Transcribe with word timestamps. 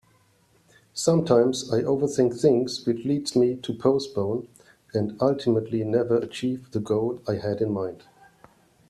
Sometimes 0.95 1.71
I 1.71 1.83
overthink 1.83 2.39
things 2.41 2.87
which 2.87 3.05
leads 3.05 3.35
me 3.35 3.53
to 3.57 3.71
postpone 3.71 4.47
and 4.95 5.15
ultimately 5.21 5.83
never 5.83 6.17
achieve 6.17 6.71
the 6.71 6.79
goal 6.79 7.21
I 7.27 7.35
had 7.35 7.61
in 7.61 7.71
mind. 7.71 8.01